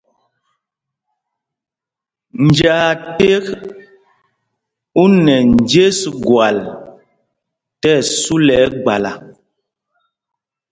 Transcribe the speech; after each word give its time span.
Njāā 2.45 2.87
ték 3.17 3.45
u 5.01 5.03
nɛ 5.23 5.35
njes 5.53 5.99
gwal 6.25 6.57
tí 7.81 7.91
ɛsu 7.99 8.35
lɛ 8.47 8.55
ɛgbala. 8.65 9.11